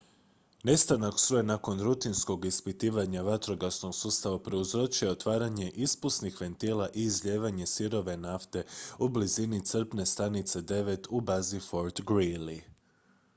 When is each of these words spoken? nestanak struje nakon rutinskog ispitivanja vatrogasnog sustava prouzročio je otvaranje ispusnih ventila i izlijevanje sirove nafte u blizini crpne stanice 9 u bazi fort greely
nestanak 0.67 1.15
struje 1.19 1.43
nakon 1.49 1.81
rutinskog 1.87 2.45
ispitivanja 2.49 3.21
vatrogasnog 3.27 3.93
sustava 3.99 4.39
prouzročio 4.49 5.07
je 5.07 5.11
otvaranje 5.11 5.67
ispusnih 5.89 6.41
ventila 6.47 6.89
i 6.93 7.03
izlijevanje 7.13 7.67
sirove 7.75 8.17
nafte 8.25 8.65
u 9.07 9.11
blizini 9.19 9.63
crpne 9.73 10.05
stanice 10.17 10.65
9 10.77 11.07
u 11.09 11.27
bazi 11.33 11.61
fort 11.71 12.05
greely 12.13 12.59